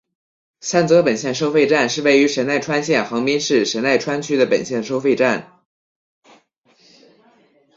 [0.61, 5.59] 三泽本线收费站是位于神奈川县横滨市神奈川区的本线收费站。